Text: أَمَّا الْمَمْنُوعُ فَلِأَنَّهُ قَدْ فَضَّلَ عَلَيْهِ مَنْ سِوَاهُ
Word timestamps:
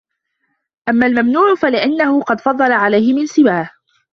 أَمَّا 0.89 1.05
الْمَمْنُوعُ 1.07 1.55
فَلِأَنَّهُ 1.55 2.21
قَدْ 2.21 2.39
فَضَّلَ 2.41 2.71
عَلَيْهِ 2.71 3.13
مَنْ 3.13 3.25
سِوَاهُ 3.25 3.71